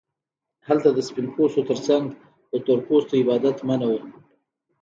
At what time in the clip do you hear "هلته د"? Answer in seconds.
0.67-0.99